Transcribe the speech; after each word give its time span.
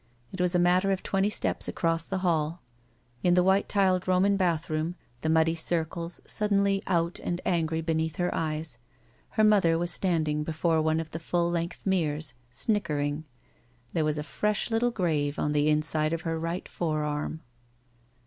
It 0.33 0.41
was 0.41 0.55
a 0.55 0.57
matter 0.57 0.89
of 0.91 1.03
twenty 1.03 1.29
steps 1.29 1.67
across 1.67 2.05
the 2.05 2.17
hall. 2.25 2.63
In 3.21 3.35
the 3.35 3.43
white 3.43 3.69
tiled 3.69 4.07
Roman 4.07 4.35
bathroom, 4.35 4.95
the 5.21 5.29
muddy 5.29 5.53
circles 5.53 6.21
suddenly 6.25 6.81
out 6.87 7.19
and 7.19 7.39
angry 7.45 7.81
beneath 7.81 8.15
her 8.15 8.33
eyes, 8.33 8.79
her 9.37 9.43
mother 9.43 9.77
was 9.77 9.91
standing 9.91 10.43
before 10.43 10.81
one 10.81 10.99
of 10.99 11.11
the 11.11 11.19
full 11.19 11.51
length 11.51 11.85
mirrors— 11.85 12.33
snickering. 12.49 13.25
There 13.93 14.03
was 14.03 14.17
a 14.17 14.23
fresh 14.23 14.71
little 14.71 14.89
grave 14.89 15.37
on 15.37 15.51
the 15.51 15.69
inside 15.69 16.13
of 16.13 16.21
her 16.21 16.39
right 16.39 16.67
forearm. 16.67 17.41